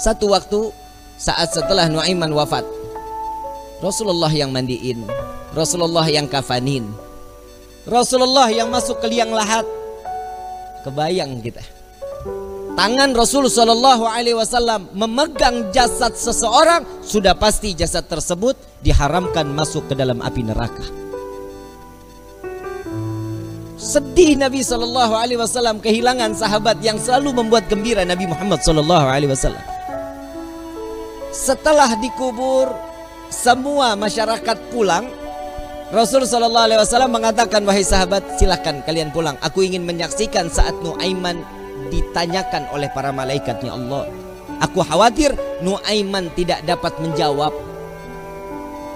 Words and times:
Satu 0.00 0.30
waktu 0.30 0.74
saat 1.18 1.54
setelah 1.54 1.86
Nuaiman 1.86 2.34
wafat, 2.34 2.66
Rasulullah 3.78 4.30
yang 4.32 4.50
mandiin, 4.50 5.06
Rasulullah 5.54 6.06
yang 6.10 6.26
kafanin, 6.26 6.88
Rasulullah 7.84 8.48
yang 8.48 8.72
masuk 8.72 8.98
ke 9.04 9.06
liang 9.12 9.30
lahat. 9.30 9.68
Kebayang 10.82 11.40
kita. 11.44 11.60
Tangan 12.74 13.14
Rasul 13.14 13.46
Shallallahu 13.46 14.02
Alaihi 14.02 14.34
Wasallam 14.34 14.90
memegang 14.98 15.70
jasad 15.70 16.18
seseorang 16.18 16.82
sudah 17.06 17.38
pasti 17.38 17.70
jasad 17.70 18.10
tersebut 18.10 18.58
diharamkan 18.82 19.46
masuk 19.46 19.86
ke 19.86 19.94
dalam 19.94 20.18
api 20.18 20.42
neraka. 20.42 21.03
Sedih 23.84 24.40
Nabi 24.40 24.64
Shallallahu 24.64 25.12
Alaihi 25.12 25.36
Wasallam 25.36 25.76
kehilangan 25.76 26.32
sahabat 26.32 26.80
yang 26.80 26.96
selalu 26.96 27.36
membuat 27.44 27.68
gembira 27.68 28.00
Nabi 28.00 28.24
Muhammad 28.24 28.64
Shallallahu 28.64 29.04
Alaihi 29.04 29.28
Wasallam. 29.28 29.60
Setelah 31.28 31.92
dikubur, 32.00 32.72
semua 33.28 33.92
masyarakat 33.92 34.72
pulang. 34.72 35.04
Rasul 35.92 36.24
Shallallahu 36.24 36.64
Alaihi 36.64 36.80
Wasallam 36.80 37.12
mengatakan 37.12 37.60
wahai 37.68 37.84
sahabat 37.84 38.24
silahkan 38.40 38.80
kalian 38.88 39.12
pulang. 39.12 39.36
Aku 39.44 39.60
ingin 39.60 39.84
menyaksikan 39.84 40.48
saat 40.48 40.72
Nuaiman 40.80 41.44
ditanyakan 41.92 42.72
oleh 42.72 42.88
para 42.88 43.12
malaikatnya 43.12 43.68
Allah. 43.68 44.08
Aku 44.64 44.80
khawatir 44.80 45.36
Nuaiman 45.60 46.32
tidak 46.32 46.64
dapat 46.64 46.96
menjawab. 47.04 47.52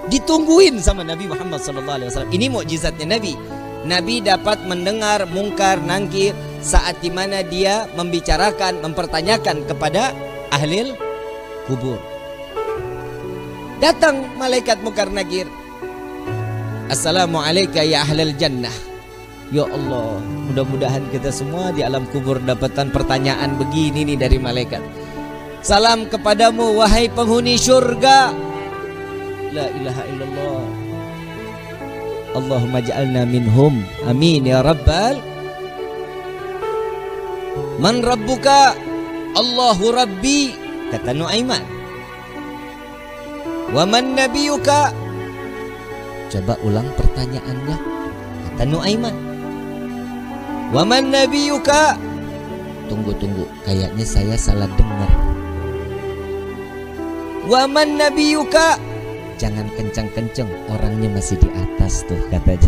Ditungguin 0.09 0.81
sama 0.81 1.05
Nabi 1.05 1.29
Muhammad 1.29 1.61
SAW. 1.61 2.25
Ini 2.33 2.49
mukjizatnya 2.49 3.05
Nabi. 3.05 3.58
Nabi 3.87 4.19
dapat 4.19 4.59
mendengar 4.67 5.23
mungkar 5.31 5.79
nangkir 5.79 6.35
saat 6.59 6.99
di 6.99 7.07
mana 7.07 7.39
dia 7.39 7.87
membicarakan, 7.95 8.83
mempertanyakan 8.83 9.63
kepada 9.63 10.11
ahli 10.51 10.91
kubur. 11.63 11.95
Datang 13.79 14.35
malaikat 14.35 14.83
mungkar 14.83 15.07
nakir. 15.07 15.47
Assalamualaikum 16.91 17.79
ya 17.85 18.03
ahlal 18.03 18.35
jannah. 18.35 18.73
Ya 19.49 19.65
Allah, 19.65 20.21
mudah-mudahan 20.51 21.09
kita 21.09 21.33
semua 21.33 21.73
di 21.73 21.81
alam 21.81 22.05
kubur 22.11 22.37
dapatkan 22.37 22.91
pertanyaan 22.93 23.57
begini 23.57 24.03
nih 24.05 24.17
dari 24.19 24.37
malaikat. 24.37 24.83
Salam 25.63 26.05
kepadamu 26.05 26.75
wahai 26.77 27.09
penghuni 27.09 27.55
surga. 27.57 28.29
La 29.55 29.65
ilaha 29.73 30.03
illallah. 30.05 30.78
Allahumma 32.39 32.79
ja'alna 32.79 33.27
minhum. 33.27 33.83
Amin 34.07 34.47
ya 34.47 34.63
rabbal. 34.63 35.19
Man 37.79 37.99
rabbuka? 37.99 38.73
Allahu 39.35 39.91
rabbi. 39.91 40.55
Kata 40.89 41.11
Nuaiman. 41.13 41.61
Wa 43.75 43.83
man 43.85 44.17
nabiyuka? 44.17 44.95
Coba 46.33 46.55
ulang 46.65 46.89
pertanyaannya. 46.97 47.77
Kata 48.49 48.63
Nuaiman. 48.65 49.29
Waman 50.69 51.09
nabiyuka? 51.09 51.97
Tunggu 52.85 53.09
tunggu, 53.17 53.41
kayaknya 53.65 54.05
saya 54.05 54.37
salah 54.37 54.69
dengar. 54.77 55.09
Waman 57.49 57.97
nabiyuka? 57.97 58.77
Jangan 59.39 59.71
kencang-kencang, 59.79 60.51
orangnya 60.67 61.07
masih 61.15 61.39
di 61.39 61.47
atas 61.55 62.03
tuh 62.03 62.19
katanya. 62.27 62.67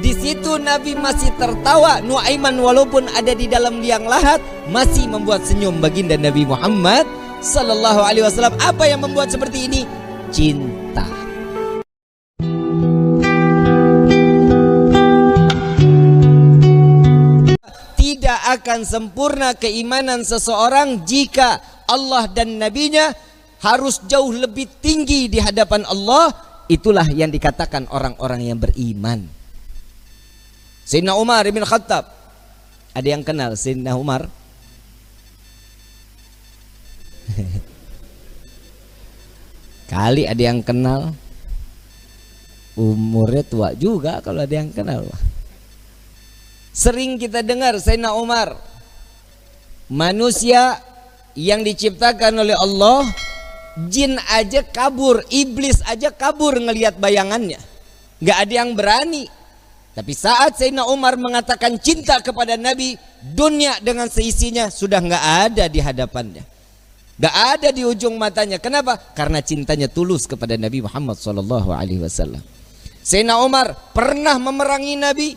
Di 0.00 0.16
situ 0.16 0.56
Nabi 0.56 0.96
masih 0.96 1.28
tertawa. 1.36 2.00
Nuaiman 2.00 2.56
walaupun 2.56 3.12
ada 3.12 3.36
di 3.36 3.44
dalam 3.44 3.84
liang 3.84 4.08
lahat 4.08 4.40
masih 4.72 5.04
membuat 5.12 5.44
senyum 5.44 5.76
baginda 5.76 6.16
Nabi 6.16 6.48
Muhammad 6.48 7.04
sallallahu 7.44 8.00
alaihi 8.00 8.24
wasallam. 8.24 8.56
Apa 8.64 8.88
yang 8.88 9.04
membuat 9.04 9.28
seperti 9.28 9.68
ini? 9.68 9.84
Cinta. 10.32 11.04
tidak 18.24 18.40
akan 18.56 18.88
sempurna 18.88 19.52
keimanan 19.52 20.24
seseorang 20.24 21.04
jika 21.04 21.60
Allah 21.84 22.24
dan 22.24 22.56
nabinya 22.56 23.12
harus 23.64 23.96
jauh 24.04 24.28
lebih 24.28 24.68
tinggi 24.84 25.32
di 25.32 25.40
hadapan 25.40 25.88
Allah 25.88 26.28
itulah 26.68 27.08
yang 27.08 27.32
dikatakan 27.32 27.88
orang-orang 27.88 28.52
yang 28.52 28.60
beriman. 28.60 29.24
Sayyidina 30.84 31.16
Umar 31.16 31.48
bin 31.48 31.64
Khattab. 31.64 32.12
Ada 32.92 33.16
yang 33.16 33.24
kenal 33.24 33.56
Sayyidina 33.56 33.96
Umar? 33.96 34.28
Kali 39.92 40.28
ada 40.28 40.42
yang 40.44 40.60
kenal. 40.60 41.16
Umurnya 42.76 43.40
tua 43.48 43.72
juga 43.72 44.20
kalau 44.20 44.44
ada 44.44 44.52
yang 44.52 44.68
kenal. 44.68 45.08
Sering 46.76 47.16
kita 47.16 47.40
dengar 47.40 47.80
Sayyidina 47.80 48.12
Umar 48.12 48.74
Manusia 49.84 50.80
yang 51.36 51.60
diciptakan 51.60 52.40
oleh 52.40 52.56
Allah 52.56 53.04
Jin 53.90 54.14
aja 54.30 54.62
kabur 54.62 55.22
Iblis 55.30 55.82
aja 55.82 56.14
kabur 56.14 56.54
ngelihat 56.58 56.94
bayangannya 56.98 57.58
Gak 58.22 58.38
ada 58.46 58.52
yang 58.62 58.78
berani 58.78 59.26
Tapi 59.94 60.12
saat 60.14 60.58
Sayyidina 60.58 60.86
Umar 60.86 61.18
mengatakan 61.18 61.74
cinta 61.82 62.22
kepada 62.22 62.54
Nabi 62.54 62.94
Dunia 63.22 63.78
dengan 63.82 64.06
seisinya 64.06 64.70
sudah 64.70 65.02
gak 65.02 65.24
ada 65.50 65.64
di 65.66 65.82
hadapannya 65.82 66.46
Gak 67.18 67.34
ada 67.34 67.68
di 67.74 67.82
ujung 67.82 68.14
matanya 68.14 68.62
Kenapa? 68.62 68.94
Karena 68.94 69.42
cintanya 69.42 69.90
tulus 69.90 70.30
kepada 70.30 70.54
Nabi 70.54 70.86
Muhammad 70.86 71.18
SAW 71.18 72.38
Sayyidina 73.02 73.42
Umar 73.42 73.74
pernah 73.90 74.38
memerangi 74.38 74.94
Nabi 74.94 75.28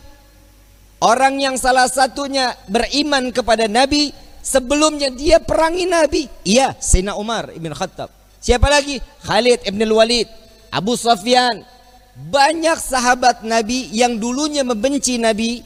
Orang 0.98 1.38
yang 1.38 1.54
salah 1.54 1.86
satunya 1.86 2.58
beriman 2.66 3.30
kepada 3.30 3.70
Nabi 3.70 4.10
sebelumnya 4.42 5.14
dia 5.14 5.38
perangi 5.38 5.86
Nabi. 5.86 6.26
Iya, 6.42 6.74
Sayyidina 6.74 7.14
Umar 7.14 7.54
ibn 7.54 7.70
Khattab. 7.70 8.17
Siapa 8.38 8.70
lagi? 8.70 9.02
Khalid 9.26 9.66
ibn 9.66 9.82
Walid, 9.90 10.30
Abu 10.70 10.94
Sufyan. 10.94 11.66
Banyak 12.18 12.82
sahabat 12.82 13.46
Nabi 13.46 13.94
yang 13.94 14.18
dulunya 14.18 14.66
membenci 14.66 15.22
Nabi 15.22 15.62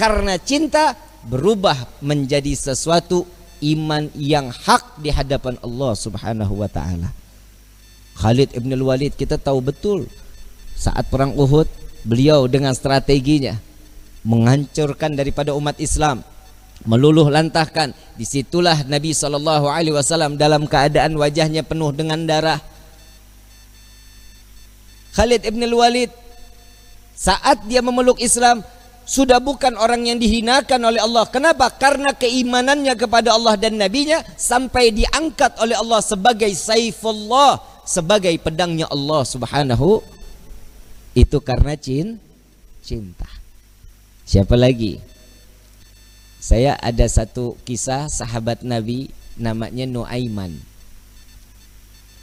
karena 0.00 0.40
cinta 0.40 0.96
berubah 1.28 1.76
menjadi 2.00 2.56
sesuatu 2.56 3.28
iman 3.60 4.08
yang 4.16 4.48
hak 4.48 5.00
di 5.00 5.12
hadapan 5.12 5.60
Allah 5.60 5.92
Subhanahu 5.92 6.56
wa 6.56 6.68
taala. 6.72 7.12
Khalid 8.16 8.56
ibn 8.56 8.72
Walid 8.80 9.12
kita 9.12 9.36
tahu 9.36 9.60
betul 9.60 10.08
saat 10.72 11.04
perang 11.12 11.36
Uhud 11.36 11.68
beliau 12.06 12.48
dengan 12.48 12.72
strateginya 12.72 13.60
menghancurkan 14.24 15.12
daripada 15.12 15.52
umat 15.52 15.76
Islam 15.76 16.24
meluluh 16.84 17.32
lantahkan 17.32 17.96
di 18.16 18.28
situlah 18.28 18.84
Nabi 18.84 19.16
Shallallahu 19.16 19.66
Alaihi 19.68 19.96
Wasallam 19.96 20.36
dalam 20.36 20.68
keadaan 20.68 21.16
wajahnya 21.16 21.64
penuh 21.64 21.90
dengan 21.96 22.20
darah 22.28 22.60
Khalid 25.14 25.46
ibn 25.46 25.62
Walid 25.70 26.10
saat 27.14 27.62
dia 27.70 27.78
memeluk 27.78 28.18
Islam 28.18 28.66
sudah 29.06 29.38
bukan 29.38 29.78
orang 29.78 30.08
yang 30.08 30.18
dihinakan 30.18 30.80
oleh 30.82 30.98
Allah. 30.98 31.28
Kenapa? 31.30 31.70
Karena 31.70 32.10
keimanannya 32.16 32.98
kepada 32.98 33.36
Allah 33.36 33.54
dan 33.54 33.78
Nabi-Nya 33.78 34.24
sampai 34.34 34.90
diangkat 34.90 35.60
oleh 35.62 35.76
Allah 35.78 36.00
sebagai 36.02 36.50
saifullah, 36.50 37.62
sebagai 37.86 38.34
pedangnya 38.42 38.90
Allah 38.90 39.22
Subhanahu. 39.22 40.02
Itu 41.14 41.38
karena 41.38 41.78
cin, 41.78 42.18
cinta. 42.82 43.28
Siapa 44.26 44.58
lagi? 44.58 44.98
Saya 46.44 46.76
ada 46.76 47.08
satu 47.08 47.56
kisah 47.64 48.12
sahabat 48.12 48.60
Nabi 48.60 49.08
namanya 49.40 49.88
Nuaiman. 49.88 50.60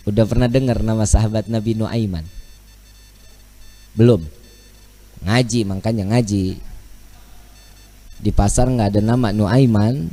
Udah 0.06 0.30
pernah 0.30 0.46
dengar 0.46 0.86
nama 0.86 1.10
sahabat 1.10 1.50
Nabi 1.50 1.74
Nuaiman? 1.74 2.22
Belum. 3.98 4.22
Ngaji 5.26 5.66
makanya 5.66 6.14
ngaji. 6.14 6.54
Di 8.22 8.30
pasar 8.30 8.70
nggak 8.70 8.94
ada 8.94 9.02
nama 9.02 9.34
Nuaiman. 9.34 10.06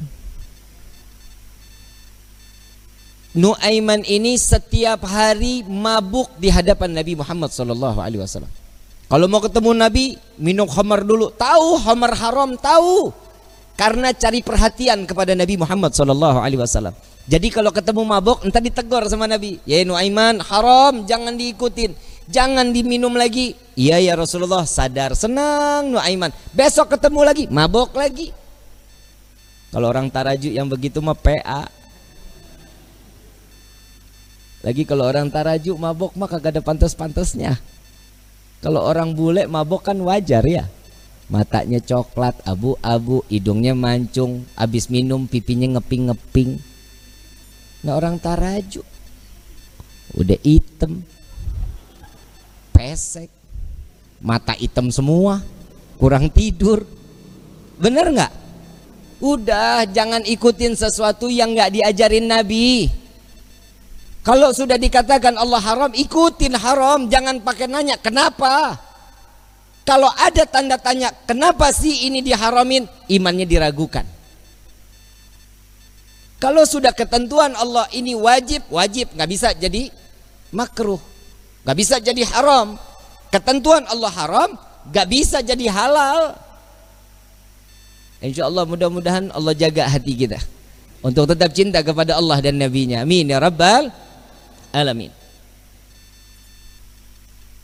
Nuaiman 3.36 4.08
ini 4.08 4.40
setiap 4.40 5.04
hari 5.04 5.68
mabuk 5.68 6.32
di 6.40 6.48
hadapan 6.48 6.96
Nabi 6.96 7.12
Muhammad 7.12 7.52
wasallam. 7.52 8.48
Kalau 9.12 9.28
mau 9.28 9.44
ketemu 9.44 9.76
Nabi, 9.76 10.16
minum 10.40 10.64
khamar 10.64 11.04
dulu. 11.04 11.28
Tahu 11.28 11.76
khamar 11.84 12.16
haram, 12.16 12.56
tahu. 12.56 13.27
Karena 13.78 14.10
cari 14.10 14.42
perhatian 14.42 15.06
kepada 15.06 15.38
Nabi 15.38 15.54
Muhammad 15.54 15.94
sallallahu 15.94 16.42
alaihi 16.42 16.58
wasallam. 16.58 16.98
Jadi 17.30 17.46
kalau 17.54 17.70
ketemu 17.70 18.02
mabuk, 18.02 18.42
entar 18.42 18.58
ditegur 18.58 19.06
sama 19.06 19.30
Nabi. 19.30 19.62
Ya 19.62 19.86
Nuaiman, 19.86 20.42
haram, 20.42 21.06
jangan 21.06 21.38
diikutin. 21.38 21.94
Jangan 22.26 22.74
diminum 22.74 23.14
lagi. 23.14 23.54
Iya 23.78 24.02
ya 24.02 24.18
Rasulullah, 24.18 24.66
sadar, 24.66 25.14
senang 25.14 25.94
Nuaiman. 25.94 26.34
Besok 26.50 26.98
ketemu 26.98 27.20
lagi, 27.22 27.44
mabuk 27.46 27.94
lagi. 27.94 28.34
Kalau 29.70 29.86
orang 29.92 30.10
tarajuk 30.10 30.50
yang 30.50 30.66
begitu 30.66 30.98
mah 30.98 31.14
PA. 31.14 31.68
Lagi 34.66 34.82
kalau 34.82 35.06
orang 35.06 35.30
tarajuk 35.30 35.78
mabok 35.78 36.18
mah 36.18 36.26
kagak 36.26 36.58
ada 36.58 36.62
pantas-pantasnya. 36.64 37.54
Kalau 38.58 38.82
orang 38.82 39.14
bule 39.14 39.46
mabok 39.46 39.86
kan 39.86 39.96
wajar 40.02 40.42
ya. 40.42 40.66
Matanya 41.28 41.76
coklat, 41.84 42.40
abu-abu, 42.48 43.20
hidungnya 43.28 43.76
mancung, 43.76 44.48
habis 44.56 44.88
minum 44.88 45.28
pipinya 45.28 45.76
ngeping-ngeping. 45.76 46.56
Nah 47.84 48.00
orang 48.00 48.16
tarajuk 48.16 48.84
udah 50.16 50.40
hitam, 50.40 51.04
pesek, 52.72 53.28
mata 54.24 54.56
hitam 54.56 54.88
semua, 54.88 55.44
kurang 56.00 56.32
tidur. 56.32 56.88
Bener 57.76 58.08
nggak? 58.08 58.32
Udah 59.20 59.84
jangan 59.84 60.24
ikutin 60.24 60.80
sesuatu 60.80 61.28
yang 61.28 61.52
nggak 61.52 61.76
diajarin 61.76 62.24
Nabi. 62.24 62.88
Kalau 64.24 64.48
sudah 64.56 64.80
dikatakan 64.80 65.36
Allah 65.36 65.60
haram, 65.60 65.92
ikutin 65.92 66.56
haram, 66.56 67.04
jangan 67.12 67.36
pakai 67.44 67.68
nanya 67.68 68.00
kenapa. 68.00 68.87
Kalau 69.88 70.12
ada 70.20 70.44
tanda 70.44 70.76
tanya 70.76 71.08
kenapa 71.24 71.72
sih 71.72 72.12
ini 72.12 72.20
diharamin, 72.20 72.84
imannya 73.08 73.48
diragukan. 73.48 74.04
Kalau 76.36 76.68
sudah 76.68 76.92
ketentuan 76.92 77.56
Allah 77.56 77.88
ini 77.96 78.12
wajib, 78.12 78.68
wajib, 78.68 79.08
nggak 79.16 79.30
bisa 79.32 79.48
jadi 79.56 79.88
makruh, 80.52 81.00
nggak 81.64 81.76
bisa 81.80 82.04
jadi 82.04 82.20
haram. 82.36 82.76
Ketentuan 83.32 83.88
Allah 83.88 84.12
haram, 84.12 84.50
nggak 84.92 85.06
bisa 85.08 85.40
jadi 85.40 85.72
halal. 85.72 86.36
Insya 88.20 88.44
Allah 88.44 88.68
mudah-mudahan 88.68 89.32
Allah 89.32 89.56
jaga 89.56 89.88
hati 89.88 90.12
kita 90.12 90.36
untuk 91.00 91.32
tetap 91.32 91.48
cinta 91.56 91.80
kepada 91.80 92.20
Allah 92.20 92.44
dan 92.44 92.60
Nabi-Nya. 92.60 93.08
Amin 93.08 93.24
ya 93.24 93.40
Rabbal 93.40 93.88
alamin. 94.76 95.08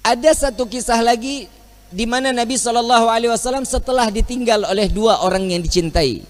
Ada 0.01 0.49
satu 0.49 0.65
kisah 0.65 1.05
lagi 1.05 1.53
di 1.95 2.11
mana 2.11 2.35
Nabi 2.35 2.59
Shallallahu 2.59 3.07
Alaihi 3.07 3.31
Wasallam 3.31 3.63
setelah 3.63 4.11
ditinggal 4.11 4.67
oleh 4.67 4.91
dua 4.91 5.23
orang 5.23 5.47
yang 5.47 5.63
dicintai. 5.63 6.27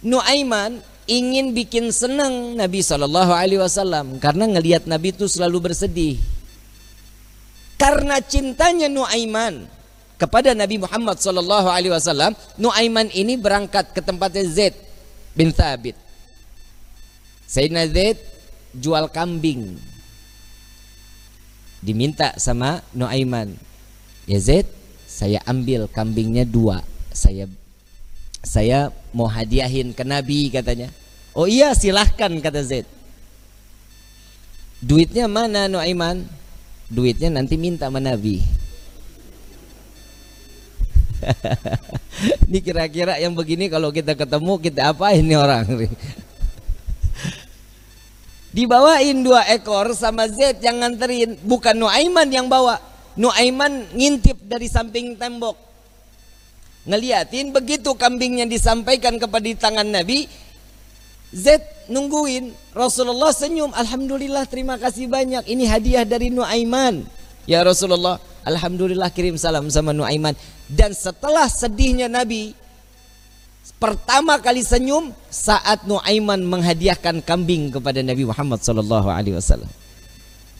Nuaiman 0.00 0.80
ingin 1.04 1.52
bikin 1.52 1.92
senang 1.92 2.56
Nabi 2.56 2.80
Shallallahu 2.80 3.36
Alaihi 3.36 3.60
Wasallam 3.60 4.16
karena 4.16 4.48
ngelihat 4.48 4.88
Nabi 4.88 5.12
itu 5.12 5.28
selalu 5.28 5.68
bersedih. 5.68 6.16
Karena 7.76 8.24
cintanya 8.24 8.88
Nuaiman 8.88 9.68
kepada 10.16 10.56
Nabi 10.56 10.80
Muhammad 10.80 11.20
Shallallahu 11.20 11.68
Alaihi 11.68 11.92
Wasallam, 11.92 12.32
Nuaiman 12.56 13.12
ini 13.12 13.36
berangkat 13.36 13.92
ke 13.92 14.00
tempatnya 14.00 14.48
Zaid 14.48 14.72
bin 15.36 15.52
Thabit. 15.52 15.92
Sayyidina 17.44 17.84
Zaid 17.92 18.16
jual 18.72 19.12
kambing 19.12 19.76
diminta 21.84 22.36
sama 22.40 22.82
Nuaiman 22.92 23.54
ya 24.26 24.38
Zaid 24.42 24.66
saya 25.16 25.40
ambil 25.48 25.88
kambingnya 25.88 26.44
dua. 26.44 26.84
Saya 27.08 27.48
saya 28.44 28.92
mau 29.16 29.24
hadiahin 29.24 29.96
ke 29.96 30.04
Nabi 30.04 30.52
katanya. 30.52 30.92
Oh 31.32 31.48
iya 31.48 31.72
silahkan 31.72 32.28
kata 32.36 32.60
Zaid. 32.60 32.84
Duitnya 34.84 35.24
mana 35.24 35.72
Nuaiman? 35.72 36.28
Duitnya 36.92 37.32
nanti 37.32 37.56
minta 37.56 37.88
sama 37.88 37.96
Nabi. 37.96 38.44
Ini 42.52 42.58
kira-kira 42.60 43.16
yang 43.16 43.32
begini 43.32 43.72
kalau 43.72 43.88
kita 43.88 44.12
ketemu 44.12 44.60
kita 44.60 44.92
apa 44.92 45.16
ini 45.16 45.32
orang 45.32 45.64
dibawain 48.56 49.20
dua 49.20 49.44
ekor 49.52 49.92
sama 49.92 50.24
Z 50.32 50.64
yang 50.64 50.80
nganterin. 50.80 51.36
Bukan 51.44 51.76
Nuaiman 51.76 52.32
yang 52.32 52.48
bawa. 52.48 52.80
Nuaiman 53.20 53.84
ngintip 53.92 54.40
dari 54.48 54.72
samping 54.72 55.20
tembok. 55.20 55.60
Ngeliatin 56.88 57.52
begitu 57.52 57.92
kambingnya 57.92 58.48
disampaikan 58.48 59.20
kepada 59.20 59.68
tangan 59.68 59.84
Nabi 59.84 60.24
Z 61.36 61.60
nungguin. 61.92 62.56
Rasulullah 62.72 63.36
senyum. 63.36 63.76
Alhamdulillah 63.76 64.48
terima 64.48 64.80
kasih 64.80 65.04
banyak. 65.04 65.44
Ini 65.44 65.64
hadiah 65.68 66.04
dari 66.08 66.32
Nuaiman. 66.32 67.04
Ya 67.44 67.60
Rasulullah 67.60 68.16
Alhamdulillah 68.46 69.12
kirim 69.12 69.36
salam 69.36 69.68
sama 69.68 69.92
Nuaiman. 69.92 70.32
Dan 70.70 70.96
setelah 70.96 71.50
sedihnya 71.50 72.08
Nabi 72.08 72.56
pertama 73.74 74.38
kali 74.38 74.62
senyum 74.62 75.10
saat 75.26 75.84
Nuaiman 75.90 76.38
menghadiahkan 76.46 77.18
kambing 77.22 77.74
kepada 77.74 77.98
Nabi 78.00 78.22
Muhammad 78.22 78.62
sallallahu 78.62 79.10
alaihi 79.10 79.34
wasallam. 79.34 79.68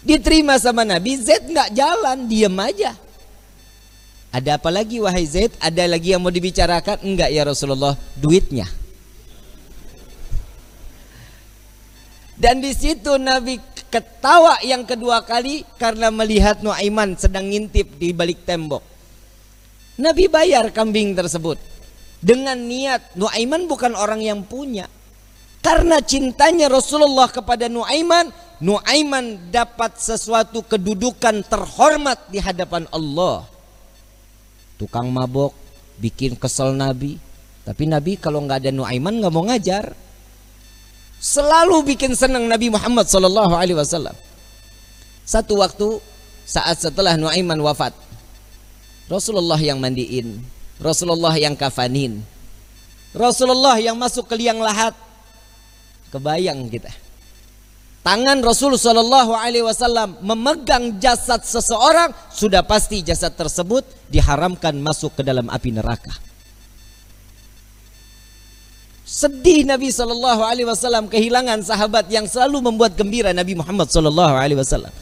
Diterima 0.06 0.54
sama 0.58 0.86
Nabi, 0.86 1.18
Zaid 1.18 1.50
nggak 1.50 1.70
jalan, 1.74 2.30
diam 2.30 2.54
aja. 2.62 2.94
Ada 4.30 4.58
apa 4.58 4.70
lagi 4.70 5.02
wahai 5.02 5.26
Zaid? 5.26 5.54
Ada 5.58 5.90
lagi 5.90 6.14
yang 6.14 6.22
mau 6.22 6.30
dibicarakan? 6.30 7.02
Enggak 7.02 7.30
ya 7.34 7.42
Rasulullah, 7.42 7.98
duitnya. 8.14 8.68
Dan 12.36 12.60
di 12.60 12.70
situ 12.76 13.16
Nabi 13.16 13.56
ketawa 13.88 14.60
yang 14.60 14.84
kedua 14.84 15.24
kali 15.24 15.64
karena 15.80 16.12
melihat 16.12 16.60
Nuaiman 16.60 17.16
sedang 17.16 17.48
ngintip 17.48 17.96
di 17.96 18.12
balik 18.12 18.44
tembok. 18.44 18.84
Nabi 19.96 20.28
bayar 20.28 20.68
kambing 20.68 21.16
tersebut 21.16 21.56
dengan 22.26 22.58
niat 22.58 23.14
Nuaiman 23.14 23.70
bukan 23.70 23.94
orang 23.94 24.18
yang 24.18 24.42
punya. 24.42 24.90
Karena 25.62 26.02
cintanya 26.02 26.66
Rasulullah 26.66 27.30
kepada 27.30 27.70
Nuaiman, 27.70 28.34
Nuaiman 28.58 29.50
dapat 29.54 29.98
sesuatu 30.02 30.66
kedudukan 30.66 31.46
terhormat 31.46 32.18
di 32.26 32.42
hadapan 32.42 32.90
Allah. 32.90 33.46
Tukang 34.74 35.06
mabok 35.10 35.54
bikin 36.02 36.34
kesel 36.34 36.74
Nabi, 36.74 37.22
tapi 37.62 37.86
Nabi 37.86 38.18
kalau 38.18 38.42
nggak 38.42 38.66
ada 38.66 38.70
Nuaiman 38.74 39.22
nggak 39.22 39.32
mau 39.32 39.46
ngajar. 39.46 39.94
Selalu 41.16 41.94
bikin 41.94 42.12
senang 42.12 42.44
Nabi 42.44 42.68
Muhammad 42.68 43.08
Sallallahu 43.08 43.54
Alaihi 43.56 43.78
Wasallam. 43.78 44.14
Satu 45.26 45.58
waktu 45.58 45.98
saat 46.46 46.78
setelah 46.78 47.18
Nuaiman 47.18 47.58
wafat, 47.58 47.90
Rasulullah 49.10 49.58
yang 49.58 49.82
mandiin, 49.82 50.46
Rasulullah 50.76 51.32
yang 51.36 51.56
kafanin. 51.56 52.20
Rasulullah 53.16 53.80
yang 53.80 53.96
masuk 53.96 54.28
ke 54.28 54.36
liang 54.36 54.60
lahat. 54.60 54.92
Kebayang 56.12 56.68
kita. 56.68 56.92
Tangan 58.06 58.38
Rasul 58.38 58.78
Shallallahu 58.78 59.34
Alaihi 59.34 59.66
memegang 60.22 61.02
jasad 61.02 61.42
seseorang 61.42 62.14
sudah 62.30 62.62
pasti 62.62 63.02
jasad 63.02 63.34
tersebut 63.34 63.82
diharamkan 64.06 64.78
masuk 64.78 65.18
ke 65.18 65.22
dalam 65.26 65.50
api 65.50 65.74
neraka. 65.74 66.14
Sedih 69.02 69.66
Nabi 69.66 69.90
Shallallahu 69.90 70.42
Alaihi 70.42 70.70
Wasallam 70.70 71.10
kehilangan 71.10 71.66
sahabat 71.66 72.06
yang 72.06 72.30
selalu 72.30 72.70
membuat 72.70 72.94
gembira 72.94 73.34
Nabi 73.34 73.58
Muhammad 73.58 73.90
Shallallahu 73.90 74.34
Alaihi 74.38 74.58
Wasallam. 74.62 74.94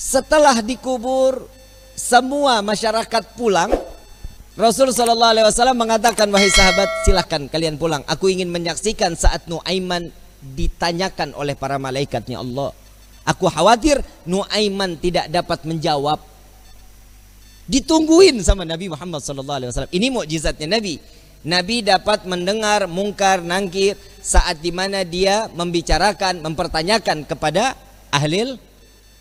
Setelah 0.00 0.64
dikubur, 0.64 1.44
semua 1.92 2.64
masyarakat 2.64 3.36
pulang 3.36 3.68
Rasul 4.54 4.94
Shallallahu 4.94 5.34
Alaihi 5.34 5.46
Wasallam 5.50 5.74
mengatakan 5.82 6.30
wahai 6.30 6.46
sahabat 6.46 6.86
silahkan 7.02 7.42
kalian 7.50 7.74
pulang. 7.74 8.06
Aku 8.06 8.30
ingin 8.30 8.54
menyaksikan 8.54 9.18
saat 9.18 9.50
Nuaiman 9.50 10.14
ditanyakan 10.54 11.34
oleh 11.34 11.58
para 11.58 11.74
malaikatnya 11.74 12.38
Allah. 12.38 12.70
Aku 13.26 13.50
khawatir 13.50 13.98
Nuaiman 14.22 14.94
tidak 14.94 15.26
dapat 15.26 15.66
menjawab. 15.66 16.22
Ditungguin 17.66 18.46
sama 18.46 18.62
Nabi 18.62 18.86
Muhammad 18.86 19.26
Shallallahu 19.26 19.58
Alaihi 19.58 19.70
Wasallam. 19.74 19.90
Ini 19.90 20.06
mukjizatnya 20.14 20.68
Nabi. 20.70 21.02
Nabi 21.44 21.82
dapat 21.82 22.22
mendengar 22.22 22.86
mungkar 22.86 23.42
nangkir 23.42 23.98
saat 24.22 24.62
di 24.62 24.70
mana 24.70 25.02
dia 25.02 25.50
membicarakan, 25.50 26.46
mempertanyakan 26.46 27.26
kepada 27.26 27.74
ahli 28.14 28.54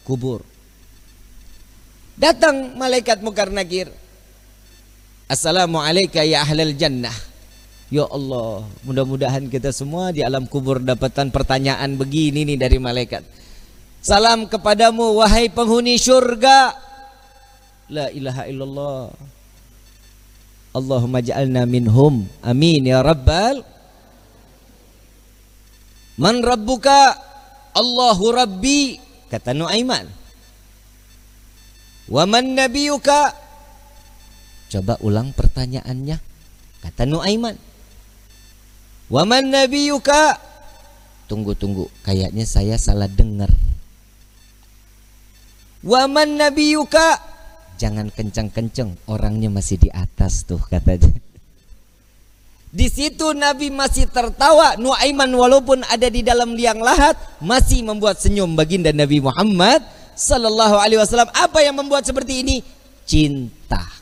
kubur. 0.05 0.45
Datang 2.21 2.77
malaikat 2.77 3.25
mungkar 3.25 3.49
nakir 3.49 4.02
Assalamualaikum 5.33 6.21
ya 6.29 6.45
ahlal 6.45 6.77
jannah. 6.77 7.13
Ya 7.89 8.05
Allah, 8.05 8.69
mudah-mudahan 8.85 9.49
kita 9.49 9.73
semua 9.73 10.13
di 10.13 10.21
alam 10.21 10.45
kubur 10.45 10.77
dapatkan 10.77 11.33
pertanyaan 11.33 11.97
begini 11.97 12.45
nih 12.45 12.57
dari 12.61 12.77
malaikat. 12.77 13.25
Salam 13.97 14.45
kepadamu 14.45 15.17
wahai 15.17 15.49
penghuni 15.49 15.97
surga. 15.97 16.77
La 17.89 18.13
ilaha 18.13 18.45
illallah. 18.45 19.09
Allahumma 20.77 21.17
ja'alna 21.25 21.65
minhum. 21.65 22.29
Amin 22.45 22.85
ya 22.85 23.01
rabbal. 23.01 23.65
Man 26.21 26.45
rabbuka? 26.45 27.17
Allahu 27.73 28.37
rabbi. 28.37 29.01
Kata 29.33 29.57
Nuaiman. 29.57 30.05
Wa 32.05 32.21
man 32.29 32.53
nabiyuka? 32.53 33.42
Coba 34.73 34.97
ulang 35.05 35.37
pertanyaannya. 35.37 36.17
Kata 36.81 37.05
Nuaiman. 37.05 37.53
Waman 39.13 39.53
nabiyuka? 39.53 40.53
tunggu-tunggu 41.33 41.87
kayaknya 42.03 42.43
saya 42.43 42.75
salah 42.75 43.07
dengar 43.07 43.49
waman 45.81 46.39
nabiyuka 46.39 47.19
jangan 47.79 48.13
kencang-kencang 48.13 48.95
orangnya 49.09 49.49
masih 49.49 49.81
di 49.81 49.89
atas 49.89 50.45
tuh 50.45 50.61
katanya 50.67 51.09
di 52.73 52.89
situ 52.89 53.37
Nabi 53.37 53.69
masih 53.69 54.09
tertawa 54.09 54.77
Nuaiman 54.81 55.29
walaupun 55.29 55.85
ada 55.85 56.09
di 56.09 56.25
dalam 56.25 56.57
liang 56.57 56.81
lahat 56.81 57.13
masih 57.37 57.85
membuat 57.85 58.17
senyum 58.17 58.57
baginda 58.57 58.89
Nabi 58.89 59.21
Muhammad 59.21 59.85
sallallahu 60.17 60.81
alaihi 60.81 60.97
wasallam 61.01 61.29
apa 61.33 61.61
yang 61.61 61.77
membuat 61.77 62.05
seperti 62.05 62.41
ini 62.41 62.65
cinta 63.05 63.92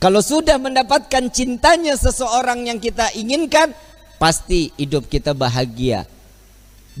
kalau 0.00 0.24
sudah 0.24 0.56
mendapatkan 0.56 1.28
cintanya 1.28 1.94
seseorang 1.94 2.66
yang 2.66 2.80
kita 2.80 3.12
inginkan 3.12 3.76
pasti 4.16 4.72
hidup 4.80 5.06
kita 5.06 5.36
bahagia 5.36 6.08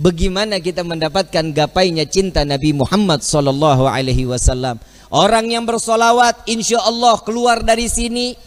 bagaimana 0.00 0.56
kita 0.56 0.80
mendapatkan 0.80 1.44
gapainya 1.52 2.08
cinta 2.08 2.46
Nabi 2.48 2.72
Muhammad 2.72 3.20
sallallahu 3.20 3.84
alaihi 3.84 4.24
wasallam. 4.24 4.80
Orang 5.10 5.50
yang 5.50 5.66
bersolawat 5.66 6.46
insya 6.46 6.78
Allah 6.80 7.18
keluar 7.26 7.60
dari 7.66 7.90
sini, 7.90 8.38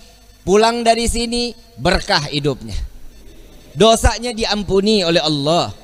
pulang 0.48 0.82
dari 0.82 1.06
sini 1.12 1.52
berkah 1.76 2.26
hidupnya. 2.32 2.76
Dosanya 3.78 4.32
diampuni 4.32 5.04
oleh 5.04 5.20
Allah. 5.20 5.76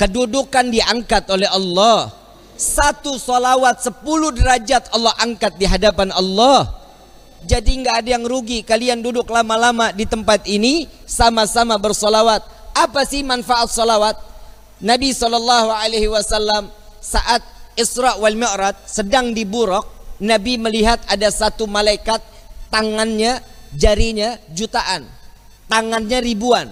Kedudukan 0.00 0.72
diangkat 0.72 1.28
oleh 1.28 1.48
Allah. 1.48 2.12
Satu 2.56 3.20
solawat 3.20 3.84
sepuluh 3.84 4.32
derajat 4.32 4.88
Allah 4.96 5.12
angkat 5.20 5.60
di 5.60 5.68
hadapan 5.68 6.08
Allah. 6.16 6.75
Jadi 7.46 7.86
nggak 7.86 7.96
ada 8.02 8.10
yang 8.18 8.26
rugi. 8.26 8.66
Kalian 8.66 8.98
duduk 8.98 9.30
lama-lama 9.30 9.94
di 9.94 10.02
tempat 10.02 10.42
ini 10.50 10.90
sama-sama 11.06 11.78
bersolawat. 11.78 12.42
Apa 12.74 13.06
sih 13.06 13.22
manfaat 13.22 13.70
solawat? 13.70 14.18
Nabi 14.82 15.14
Shallallahu 15.14 15.70
Alaihi 15.72 16.10
Wasallam 16.10 16.68
saat 17.00 17.40
Isra 17.78 18.18
wal 18.18 18.34
Mi'raj 18.36 18.76
sedang 18.84 19.30
di 19.30 19.46
Buraq, 19.46 19.86
Nabi 20.20 20.58
melihat 20.60 21.00
ada 21.06 21.30
satu 21.30 21.64
malaikat 21.70 22.20
tangannya 22.68 23.40
jarinya 23.72 24.36
jutaan, 24.52 25.06
tangannya 25.70 26.18
ribuan. 26.20 26.68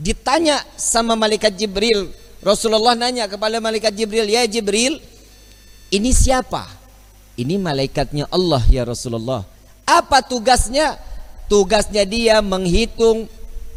Ditanya 0.00 0.62
sama 0.74 1.14
malaikat 1.14 1.54
Jibril, 1.54 2.10
Rasulullah 2.42 2.98
nanya 2.98 3.30
kepada 3.30 3.62
malaikat 3.62 3.94
Jibril, 3.94 4.26
"Ya 4.26 4.42
Jibril, 4.48 4.98
ini 5.94 6.10
siapa?" 6.10 6.66
Ini 7.38 7.54
malaikatnya 7.58 8.26
Allah 8.30 8.62
ya 8.66 8.82
Rasulullah. 8.82 9.51
Apa 9.86 10.22
tugasnya? 10.22 10.96
Tugasnya 11.50 12.08
dia 12.08 12.40
menghitung 12.40 13.28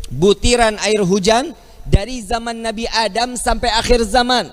butiran 0.08 0.78
air 0.86 1.02
hujan 1.04 1.52
dari 1.86 2.22
zaman 2.24 2.62
Nabi 2.62 2.88
Adam 2.90 3.36
sampai 3.36 3.70
akhir 3.74 4.06
zaman. 4.08 4.50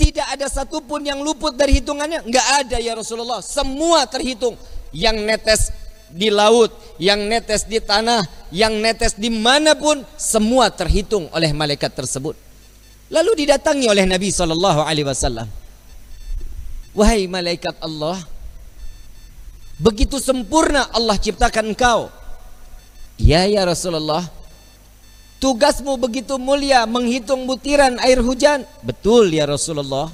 Tidak 0.00 0.26
ada 0.32 0.48
satupun 0.48 1.04
yang 1.04 1.20
luput 1.20 1.52
dari 1.52 1.76
hitungannya. 1.76 2.24
Enggak 2.24 2.46
ada 2.64 2.76
ya 2.80 2.96
Rasulullah. 2.96 3.44
Semua 3.44 4.08
terhitung. 4.08 4.56
Yang 4.90 5.16
netes 5.22 5.60
di 6.10 6.32
laut, 6.32 6.74
yang 6.98 7.20
netes 7.30 7.62
di 7.68 7.78
tanah, 7.78 8.26
yang 8.50 8.74
netes 8.80 9.14
di 9.14 9.30
mana 9.30 9.78
pun, 9.78 10.02
semua 10.18 10.72
terhitung 10.72 11.30
oleh 11.30 11.54
malaikat 11.54 11.94
tersebut. 11.94 12.34
Lalu 13.10 13.46
didatangi 13.46 13.86
oleh 13.86 14.08
Nabi 14.08 14.32
Shallallahu 14.34 14.80
Alaihi 14.82 15.06
Wasallam. 15.06 15.46
Wahai 16.90 17.30
malaikat 17.30 17.78
Allah, 17.78 18.18
begitu 19.80 20.20
sempurna 20.20 20.86
Allah 20.92 21.16
ciptakan 21.16 21.72
engkau. 21.72 22.12
Ya 23.20 23.44
ya 23.48 23.64
Rasulullah, 23.64 24.28
Tugasmu 25.40 25.96
begitu 25.96 26.36
mulia 26.36 26.84
menghitung 26.84 27.48
butiran 27.48 27.96
air 28.04 28.20
hujan. 28.20 28.60
Betul 28.84 29.32
ya 29.32 29.48
Rasulullah. 29.48 30.12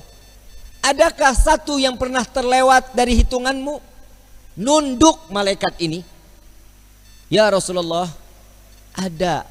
Adakah 0.87 1.35
satu 1.35 1.83
yang 1.83 1.99
pernah 1.99 2.23
terlewat 2.23 2.95
dari 2.95 3.19
hitunganmu? 3.19 3.83
Nunduk 4.55 5.27
malaikat 5.35 5.75
ini. 5.83 6.07
Ya 7.27 7.51
Rasulullah, 7.51 8.07
ada 8.95 9.43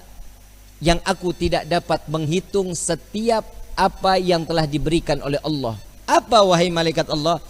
yang 0.80 1.04
aku 1.04 1.36
tidak 1.36 1.68
dapat 1.68 2.08
menghitung 2.08 2.72
setiap 2.72 3.44
apa 3.76 4.16
yang 4.16 4.48
telah 4.48 4.64
diberikan 4.64 5.20
oleh 5.20 5.44
Allah. 5.44 5.76
Apa 6.08 6.40
wahai 6.48 6.72
malaikat 6.72 7.12
Allah? 7.12 7.44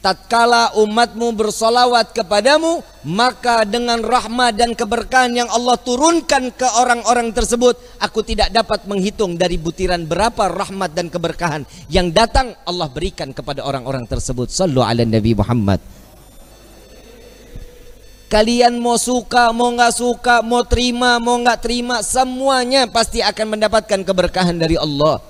Tatkala 0.00 0.72
umatmu 0.80 1.36
bersolawat 1.36 2.16
kepadamu 2.16 2.80
maka 3.04 3.68
dengan 3.68 4.00
rahmat 4.00 4.56
dan 4.56 4.72
keberkahan 4.72 5.32
yang 5.32 5.48
Allah 5.52 5.76
turunkan 5.76 6.52
ke 6.56 6.64
orang-orang 6.80 7.32
tersebut 7.36 7.76
aku 8.00 8.24
tidak 8.24 8.48
dapat 8.48 8.88
menghitung 8.88 9.36
dari 9.36 9.60
butiran 9.60 10.08
berapa 10.08 10.48
rahmat 10.48 10.96
dan 10.96 11.12
keberkahan 11.12 11.68
yang 11.92 12.08
datang 12.12 12.56
Allah 12.64 12.88
berikan 12.88 13.32
kepada 13.36 13.64
orang-orang 13.64 14.08
tersebut. 14.08 14.48
Sallu 14.48 14.80
ala 14.80 15.04
nabi 15.04 15.36
Muhammad. 15.36 15.80
Kalian 18.30 18.78
mau 18.78 18.94
suka 18.94 19.50
mau 19.50 19.74
nggak 19.74 19.92
suka 19.92 20.38
mau 20.40 20.62
terima 20.62 21.18
mau 21.18 21.34
nggak 21.34 21.60
terima 21.66 21.98
semuanya 22.00 22.86
pasti 22.86 23.20
akan 23.20 23.58
mendapatkan 23.58 24.00
keberkahan 24.00 24.56
dari 24.56 24.80
Allah. 24.80 25.20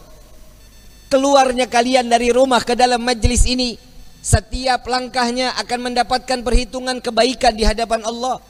Keluarnya 1.11 1.67
kalian 1.67 2.07
dari 2.07 2.31
rumah 2.31 2.63
ke 2.63 2.79
dalam 2.79 3.03
majlis 3.03 3.43
ini 3.49 3.90
setiap 4.21 4.85
langkahnya 4.85 5.57
akan 5.57 5.93
mendapatkan 5.93 6.39
perhitungan 6.45 7.01
kebaikan 7.01 7.57
di 7.57 7.65
hadapan 7.65 8.05
Allah. 8.05 8.41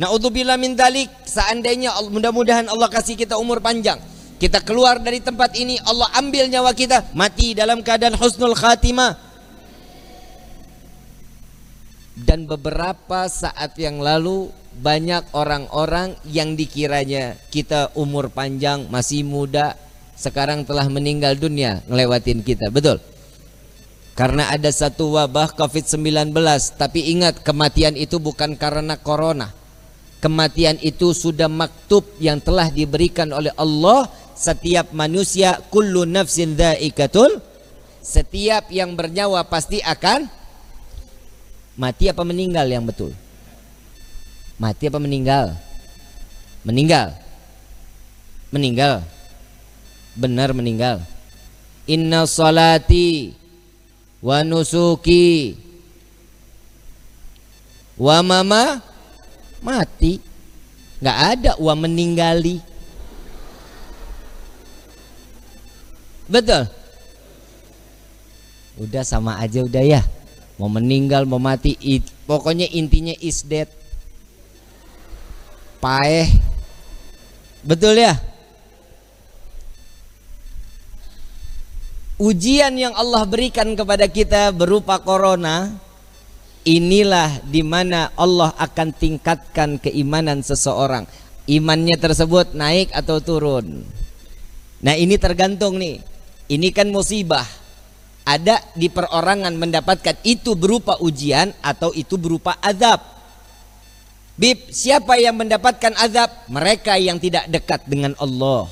Naudzubillah 0.00 0.56
min 0.56 0.72
dalik. 0.72 1.12
Seandainya 1.28 1.92
mudah-mudahan 2.08 2.68
Allah 2.72 2.88
kasih 2.88 3.14
kita 3.16 3.36
umur 3.36 3.60
panjang. 3.60 4.00
Kita 4.38 4.62
keluar 4.62 5.02
dari 5.02 5.18
tempat 5.18 5.58
ini, 5.58 5.82
Allah 5.82 6.08
ambil 6.14 6.46
nyawa 6.46 6.70
kita, 6.70 7.10
mati 7.10 7.58
dalam 7.58 7.82
keadaan 7.82 8.14
husnul 8.14 8.54
khatimah. 8.54 9.18
Dan 12.14 12.46
beberapa 12.46 13.26
saat 13.26 13.74
yang 13.74 13.98
lalu 13.98 14.54
banyak 14.78 15.34
orang-orang 15.34 16.14
yang 16.22 16.54
dikiranya 16.54 17.34
kita 17.50 17.90
umur 17.98 18.30
panjang, 18.30 18.86
masih 18.86 19.26
muda, 19.26 19.74
sekarang 20.14 20.62
telah 20.62 20.86
meninggal 20.86 21.34
dunia 21.34 21.82
ngelewatin 21.90 22.46
kita. 22.46 22.70
Betul? 22.70 23.02
Karena 24.18 24.50
ada 24.50 24.66
satu 24.74 25.14
wabah 25.14 25.54
COVID-19 25.54 26.34
Tapi 26.74 27.14
ingat 27.14 27.38
kematian 27.46 27.94
itu 27.94 28.18
bukan 28.18 28.58
karena 28.58 28.98
corona. 28.98 29.54
Kematian 30.18 30.74
itu 30.82 31.14
sudah 31.14 31.46
maktub 31.46 32.02
yang 32.18 32.42
telah 32.42 32.66
diberikan 32.66 33.30
oleh 33.30 33.54
Allah. 33.54 34.10
Setiap 34.34 34.90
manusia 34.90 35.62
kullu 35.70 36.02
nafsin 36.02 36.58
dhaikatul 36.58 37.38
Setiap 38.02 38.74
yang 38.74 38.98
bernyawa 38.98 39.46
pasti 39.46 39.78
akan 39.78 40.26
Mati 41.78 42.10
apa 42.10 42.26
meninggal 42.26 42.66
yang 42.66 42.82
betul? 42.82 43.14
Mati 44.58 44.90
apa 44.90 44.98
meninggal? 44.98 45.54
Meninggal. 46.66 47.14
Meninggal. 48.50 49.06
Benar 50.18 50.50
meninggal. 50.50 51.06
Inna 51.86 52.26
salati 52.26 53.30
wa 54.22 54.42
nusuki. 54.42 55.58
Wa 57.98 58.22
mama? 58.22 58.82
Mati. 59.62 60.22
Nggak 61.02 61.18
ada 61.34 61.52
wa 61.58 61.74
meninggali. 61.74 62.62
Betul? 66.30 66.70
Udah 68.78 69.02
sama 69.02 69.38
aja 69.42 69.62
udah 69.66 69.82
ya. 69.82 70.02
Mau 70.58 70.66
meninggal 70.66 71.22
mau 71.22 71.38
mati 71.38 71.78
it, 71.78 72.02
pokoknya 72.26 72.66
intinya 72.70 73.14
is 73.22 73.46
dead. 73.46 73.70
Paeh. 75.78 76.26
Betul 77.62 78.02
ya 78.02 78.18
ujian 82.18 82.74
yang 82.74 82.92
Allah 82.98 83.22
berikan 83.24 83.72
kepada 83.78 84.10
kita 84.10 84.50
berupa 84.50 84.98
corona 84.98 85.70
inilah 86.66 87.40
di 87.46 87.62
mana 87.62 88.10
Allah 88.18 88.52
akan 88.58 88.92
tingkatkan 88.92 89.78
keimanan 89.80 90.42
seseorang. 90.42 91.06
Imannya 91.48 91.96
tersebut 91.96 92.52
naik 92.52 92.92
atau 92.92 93.24
turun? 93.24 93.80
Nah 94.84 94.94
ini 94.98 95.16
tergantung 95.16 95.80
nih. 95.80 96.04
Ini 96.52 96.68
kan 96.76 96.92
musibah. 96.92 97.46
Ada 98.28 98.60
di 98.76 98.92
perorangan 98.92 99.56
mendapatkan 99.56 100.20
itu 100.28 100.52
berupa 100.52 101.00
ujian 101.00 101.56
atau 101.64 101.96
itu 101.96 102.20
berupa 102.20 102.60
azab. 102.60 103.00
Bib, 104.36 104.68
siapa 104.68 105.16
yang 105.16 105.40
mendapatkan 105.40 105.96
azab? 105.96 106.28
Mereka 106.52 107.00
yang 107.00 107.16
tidak 107.16 107.48
dekat 107.48 107.88
dengan 107.88 108.12
Allah. 108.20 108.68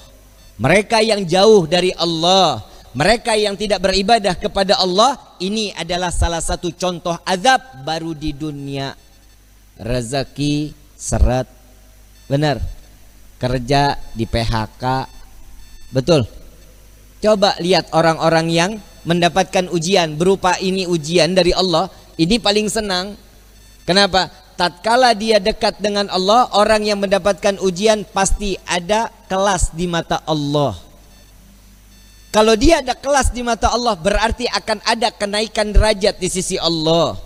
Mereka 0.61 1.01
yang 1.01 1.25
jauh 1.25 1.65
dari 1.65 1.97
Allah 1.97 2.76
mereka 2.97 3.37
yang 3.37 3.61
tidak 3.61 3.85
beribadah 3.85 4.33
kepada 4.41 4.81
Allah 4.81 5.21
ini 5.37 5.69
adalah 5.77 6.09
salah 6.09 6.41
satu 6.41 6.73
contoh 6.73 7.13
azab 7.29 7.85
baru 7.85 8.17
di 8.17 8.33
dunia. 8.33 8.97
Rezeki 9.77 10.73
seret. 10.97 11.45
Benar. 12.25 12.57
Kerja 13.37 14.01
di 14.17 14.25
PHK 14.25 15.13
Betul. 15.97 16.27
Coba 17.23 17.57
lihat 17.63 17.91
orang-orang 17.95 18.47
yang 18.51 18.71
mendapatkan 19.07 19.71
ujian 19.71 20.19
berupa 20.19 20.59
ini 20.59 20.85
ujian 20.85 21.33
dari 21.33 21.55
Allah, 21.55 21.89
ini 22.19 22.37
paling 22.37 22.67
senang. 22.67 23.15
Kenapa? 23.87 24.29
Tatkala 24.57 25.13
dia 25.13 25.37
dekat 25.37 25.79
dengan 25.79 26.09
Allah, 26.09 26.49
orang 26.57 26.83
yang 26.83 26.99
mendapatkan 27.01 27.61
ujian 27.61 28.09
pasti 28.09 28.57
ada 28.65 29.13
kelas 29.29 29.73
di 29.77 29.85
mata 29.85 30.25
Allah. 30.25 30.86
Kalau 32.37 32.53
dia 32.53 32.85
ada 32.85 32.93
kelas 32.93 33.33
di 33.33 33.41
mata 33.41 33.73
Allah, 33.73 33.97
berarti 33.97 34.45
akan 34.45 34.85
ada 34.85 35.09
kenaikan 35.09 35.73
derajat 35.73 36.21
di 36.21 36.29
sisi 36.29 36.61
Allah. 36.61 37.17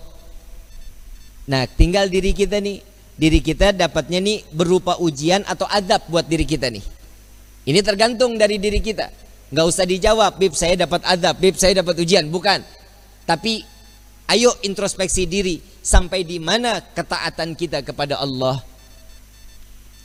Nah, 1.50 1.66
tinggal 1.66 2.06
diri 2.06 2.30
kita 2.30 2.62
nih. 2.62 2.78
Diri 3.18 3.42
kita 3.42 3.74
dapatnya 3.74 4.22
nih 4.22 4.46
berupa 4.54 5.02
ujian 5.02 5.42
atau 5.50 5.66
adab 5.66 6.06
buat 6.06 6.22
diri 6.30 6.46
kita 6.46 6.70
nih. 6.70 6.86
Ini 7.66 7.82
tergantung 7.82 8.38
dari 8.38 8.62
diri 8.62 8.78
kita. 8.78 9.10
Nggak 9.50 9.66
usah 9.66 9.82
dijawab, 9.82 10.38
Bib 10.38 10.54
saya 10.54 10.78
dapat 10.78 11.02
adab, 11.02 11.42
Bib 11.42 11.58
saya 11.58 11.82
dapat 11.82 11.98
ujian. 11.98 12.30
Bukan. 12.30 12.62
Tapi 13.26 13.66
ayo 14.30 14.54
introspeksi 14.62 15.26
diri. 15.26 15.58
Sampai 15.82 16.22
di 16.22 16.38
mana 16.38 16.78
ketaatan 16.78 17.58
kita 17.58 17.82
kepada 17.82 18.22
Allah. 18.22 18.62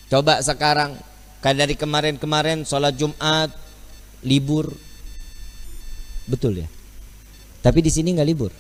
Coba 0.10 0.42
sekarang. 0.42 0.98
Dari 1.46 1.78
kemarin-kemarin 1.78 2.66
sholat 2.66 2.98
Jumat. 2.98 3.54
Libur. 4.26 4.95
Betul 6.26 6.66
ya. 6.66 6.68
Tapi 7.62 7.80
di 7.82 7.92
sini 7.94 8.14
nggak 8.14 8.30
libur. 8.30 8.52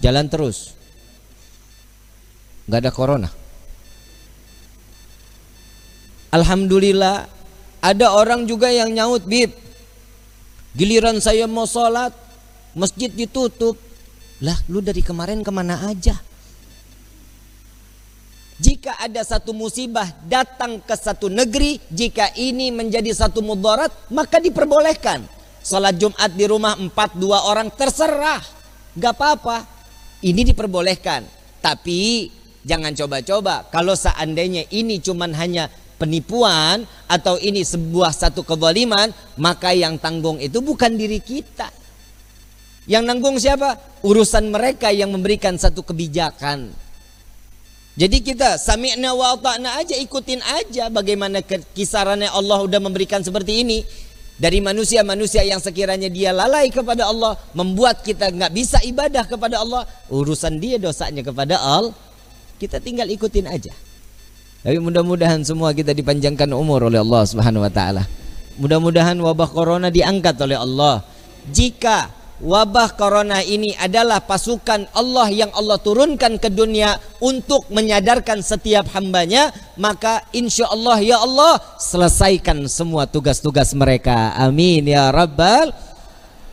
Jalan 0.00 0.28
terus. 0.28 0.72
Nggak 2.68 2.80
ada 2.84 2.92
corona. 2.92 3.30
Alhamdulillah 6.28 7.24
ada 7.80 8.06
orang 8.12 8.44
juga 8.44 8.68
yang 8.68 8.92
nyaut 8.92 9.24
bib 9.24 9.68
Giliran 10.78 11.18
saya 11.18 11.50
mau 11.50 11.66
sholat, 11.66 12.14
masjid 12.76 13.10
ditutup. 13.10 13.74
Lah, 14.38 14.54
lu 14.70 14.78
dari 14.78 15.02
kemarin 15.02 15.42
ke 15.42 15.50
mana 15.50 15.90
aja? 15.90 16.14
Jika 18.62 18.94
ada 19.02 19.22
satu 19.26 19.50
musibah 19.50 20.06
datang 20.26 20.78
ke 20.78 20.94
satu 20.94 21.26
negeri, 21.26 21.82
jika 21.90 22.30
ini 22.38 22.70
menjadi 22.70 23.10
satu 23.10 23.42
mudarat, 23.42 23.90
maka 24.10 24.38
diperbolehkan. 24.38 25.26
Sholat 25.68 26.00
Jumat 26.00 26.32
di 26.32 26.48
rumah 26.48 26.80
empat 26.80 27.20
dua 27.20 27.44
orang 27.44 27.68
terserah, 27.68 28.40
gak 28.96 29.12
apa-apa. 29.12 29.68
Ini 30.24 30.48
diperbolehkan. 30.48 31.28
Tapi 31.60 32.32
jangan 32.64 32.96
coba-coba. 32.96 33.68
Kalau 33.68 33.92
seandainya 33.92 34.64
ini 34.72 34.96
cuman 34.96 35.36
hanya 35.36 35.68
penipuan 36.00 36.88
atau 37.04 37.36
ini 37.36 37.60
sebuah 37.68 38.16
satu 38.16 38.48
kezaliman, 38.48 39.12
maka 39.36 39.76
yang 39.76 40.00
tanggung 40.00 40.40
itu 40.40 40.64
bukan 40.64 40.96
diri 40.96 41.20
kita. 41.20 41.68
Yang 42.88 43.04
nanggung 43.04 43.36
siapa? 43.36 43.76
Urusan 44.00 44.48
mereka 44.48 44.88
yang 44.88 45.12
memberikan 45.12 45.60
satu 45.60 45.84
kebijakan. 45.84 46.72
Jadi 47.98 48.22
kita 48.22 48.56
sami'na 48.56 49.10
wa 49.12 49.34
ta'na 49.36 49.82
aja 49.82 49.98
ikutin 49.98 50.38
aja 50.38 50.86
bagaimana 50.86 51.42
kisarannya 51.74 52.30
Allah 52.30 52.62
udah 52.62 52.78
memberikan 52.78 53.20
seperti 53.20 53.66
ini 53.66 53.82
dari 54.38 54.62
manusia-manusia 54.62 55.42
yang 55.42 55.58
sekiranya 55.58 56.06
dia 56.06 56.30
lalai 56.30 56.70
kepada 56.70 57.10
Allah 57.10 57.34
membuat 57.52 58.06
kita 58.06 58.30
nggak 58.30 58.54
bisa 58.54 58.78
ibadah 58.86 59.26
kepada 59.26 59.60
Allah 59.60 59.82
urusan 60.08 60.62
dia 60.62 60.78
dosanya 60.78 61.26
kepada 61.26 61.58
Allah 61.58 61.92
kita 62.58 62.78
tinggal 62.78 63.10
ikutin 63.10 63.50
aja 63.50 63.74
tapi 64.58 64.78
mudah-mudahan 64.82 65.46
semua 65.46 65.70
kita 65.70 65.94
dipanjangkan 65.94 66.50
umur 66.50 66.90
oleh 66.90 66.98
Allah 66.98 67.22
Subhanahu 67.22 67.62
wa 67.62 67.70
taala. 67.70 68.02
Mudah-mudahan 68.58 69.14
wabah 69.14 69.48
corona 69.54 69.86
diangkat 69.86 70.34
oleh 70.42 70.58
Allah. 70.58 71.06
Jika 71.54 72.10
wabah 72.38 72.94
corona 72.94 73.42
ini 73.42 73.74
adalah 73.74 74.22
pasukan 74.22 74.86
Allah 74.94 75.28
yang 75.30 75.50
Allah 75.54 75.78
turunkan 75.78 76.38
ke 76.38 76.50
dunia 76.50 76.98
untuk 77.18 77.66
menyadarkan 77.70 78.42
setiap 78.42 78.90
hambanya, 78.94 79.50
maka 79.78 80.22
insya 80.30 80.70
Allah 80.70 80.98
ya 81.02 81.18
Allah 81.18 81.58
selesaikan 81.78 82.66
semua 82.70 83.10
tugas-tugas 83.10 83.74
mereka. 83.74 84.34
Amin 84.38 84.86
ya 84.86 85.10
rabbal 85.10 85.74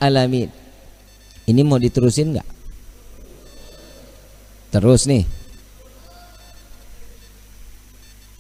alamin. 0.02 0.50
Ini 1.46 1.62
mau 1.62 1.78
diterusin 1.78 2.34
nggak? 2.34 2.50
Terus 4.74 5.06
nih. 5.06 5.24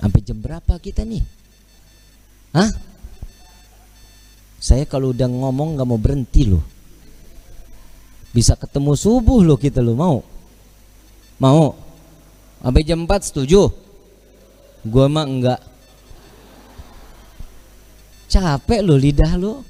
Sampai 0.02 0.22
jam 0.26 0.38
berapa 0.42 0.74
kita 0.82 1.06
nih? 1.06 1.24
Hah? 2.54 2.70
Saya 4.60 4.90
kalau 4.90 5.14
udah 5.14 5.30
ngomong 5.30 5.78
nggak 5.78 5.88
mau 5.88 6.02
berhenti 6.02 6.50
loh. 6.50 6.75
Bisa 8.36 8.60
ketemu 8.60 9.00
subuh 9.00 9.40
loh 9.40 9.56
kita 9.56 9.80
loh 9.80 9.96
mau. 9.96 10.18
Mau? 11.40 11.72
Sampai 12.60 12.84
jam 12.84 13.08
4 13.08 13.32
setuju? 13.32 13.72
Gua 14.84 15.08
mah 15.08 15.24
enggak. 15.24 15.62
Capek 18.28 18.84
loh 18.84 19.00
lidah 19.00 19.40
lo. 19.40 19.64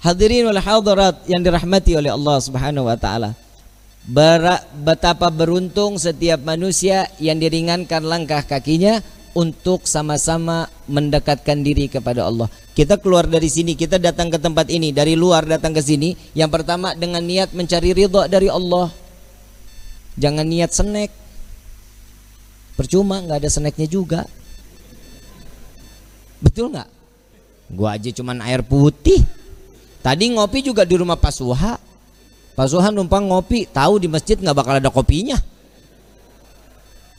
Hadirin 0.00 0.48
wal 0.48 0.56
hadirat 0.56 1.20
yang 1.28 1.44
dirahmati 1.44 1.92
oleh 2.00 2.08
Allah 2.08 2.40
Subhanahu 2.40 2.88
wa 2.88 2.96
taala 2.96 3.36
betapa 4.82 5.30
beruntung 5.30 5.94
setiap 5.94 6.42
manusia 6.42 7.06
yang 7.22 7.38
diringankan 7.38 8.02
langkah 8.02 8.42
kakinya 8.42 8.98
untuk 9.32 9.88
sama-sama 9.88 10.68
mendekatkan 10.88 11.64
diri 11.64 11.88
kepada 11.88 12.28
Allah. 12.28 12.48
Kita 12.72 13.00
keluar 13.00 13.24
dari 13.28 13.48
sini, 13.48 13.76
kita 13.76 13.96
datang 13.96 14.28
ke 14.28 14.36
tempat 14.40 14.68
ini, 14.68 14.92
dari 14.92 15.16
luar 15.16 15.44
datang 15.44 15.72
ke 15.72 15.80
sini. 15.80 16.16
Yang 16.36 16.50
pertama 16.60 16.92
dengan 16.92 17.24
niat 17.24 17.52
mencari 17.56 17.92
ridha 17.96 18.28
dari 18.28 18.48
Allah. 18.48 18.92
Jangan 20.20 20.44
niat 20.44 20.70
snack. 20.72 21.10
Percuma 22.76 23.20
nggak 23.20 23.44
ada 23.44 23.48
snacknya 23.48 23.88
juga. 23.88 24.24
Betul 26.40 26.72
nggak? 26.72 26.88
Gua 27.72 27.96
aja 27.96 28.10
cuman 28.12 28.44
air 28.44 28.60
putih. 28.60 29.24
Tadi 30.02 30.34
ngopi 30.34 30.60
juga 30.60 30.82
di 30.82 30.98
rumah 30.98 31.14
Pak 31.16 31.32
Suha 31.32 31.92
Pak 32.52 32.68
Suhan 32.68 32.92
numpang 32.92 33.24
ngopi, 33.24 33.64
tahu 33.64 33.96
di 33.96 34.08
masjid 34.12 34.36
nggak 34.36 34.56
bakal 34.56 34.74
ada 34.76 34.92
kopinya. 34.92 35.40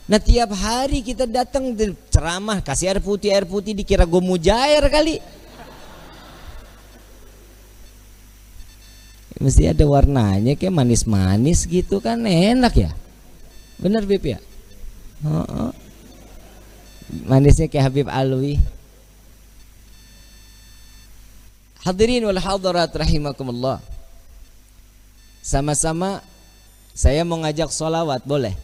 Nah 0.04 0.20
tiap 0.20 0.52
hari 0.52 1.00
kita 1.00 1.24
datang 1.24 1.72
ceramah 2.12 2.60
kasih 2.60 2.92
air 2.92 3.00
putih 3.00 3.32
air 3.32 3.48
putih 3.48 3.72
dikira 3.72 4.04
gue 4.04 4.20
mujair 4.20 4.84
kali. 4.92 5.16
Mesti 9.40 9.72
ada 9.72 9.84
warnanya 9.88 10.54
kayak 10.54 10.76
manis-manis 10.76 11.64
gitu 11.64 11.98
kan 12.04 12.20
enak 12.22 12.74
ya. 12.76 12.90
Bener 13.80 14.04
Bib 14.04 14.22
ya? 14.22 14.38
Oh, 15.24 15.42
oh. 15.42 15.72
Manisnya 17.24 17.66
kayak 17.66 17.90
Habib 17.90 18.08
Alwi. 18.08 18.60
Hadirin 21.84 22.24
wal 22.24 22.40
hadirat 22.40 22.92
rahimakumullah. 22.96 23.80
Sama-sama 25.44 26.24
saya 26.96 27.20
mau 27.26 27.36
ngajak 27.44 27.68
solawat 27.68 28.24
boleh? 28.24 28.56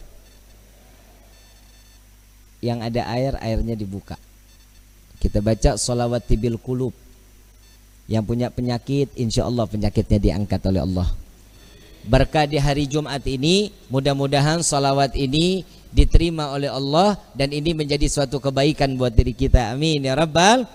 Yang 2.61 2.79
ada 2.93 3.01
air, 3.09 3.33
airnya 3.41 3.73
dibuka. 3.73 4.15
Kita 5.17 5.41
baca 5.41 5.77
solawat 5.77 6.25
tibil 6.29 6.61
kulub. 6.61 6.93
Yang 8.05 8.23
punya 8.25 8.47
penyakit, 8.53 9.13
insya 9.17 9.49
Allah 9.49 9.65
penyakitnya 9.65 10.17
diangkat 10.21 10.61
oleh 10.69 10.81
Allah. 10.85 11.09
Berkah 12.01 12.49
di 12.49 12.57
hari 12.57 12.89
Jumat 12.89 13.21
ini, 13.29 13.69
mudah-mudahan 13.89 14.65
solawat 14.65 15.13
ini 15.13 15.61
diterima 15.93 16.49
oleh 16.53 16.71
Allah 16.71 17.19
dan 17.37 17.53
ini 17.53 17.77
menjadi 17.77 18.09
suatu 18.09 18.41
kebaikan 18.41 18.97
buat 18.97 19.13
diri 19.13 19.37
kita. 19.37 19.69
Amin 19.69 20.05
ya 20.05 20.17
Rabbal 20.17 20.65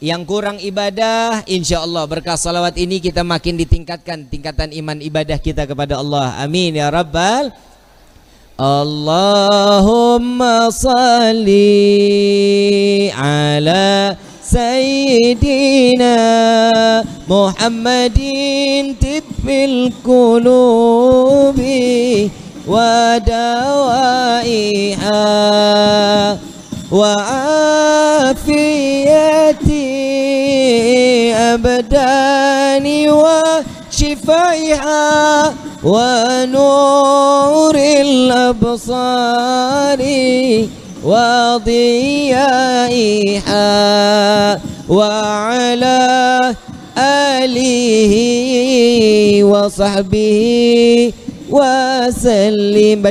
yang 0.00 0.28
kurang 0.28 0.60
ibadah 0.60 1.40
insya 1.48 1.80
Allah 1.80 2.04
berkah 2.04 2.36
salawat 2.36 2.76
ini 2.76 3.00
kita 3.00 3.24
makin 3.24 3.56
ditingkatkan 3.56 4.28
tingkatan 4.28 4.68
iman 4.76 5.00
ibadah 5.00 5.40
kita 5.40 5.64
kepada 5.64 5.96
Allah 5.96 6.36
amin 6.36 6.76
ya 6.76 6.92
rabbal 6.92 7.48
اللهم 8.60 10.40
صل 10.70 11.48
على 13.12 14.16
سيدنا 14.42 16.16
محمد 17.28 18.18
طب 19.02 19.48
القلوب 19.48 21.58
ودوائها 24.96 26.36
وعافيتي 29.66 31.34
أبدان 31.34 32.86
وشفائها 33.90 35.04
ونور 35.86 37.76
الأبصار 38.06 39.22
وضيائها 41.06 42.50
وعلى 44.88 46.54
آله 47.38 48.14
وصحبه 49.44 51.12
وسلم. 51.50 53.02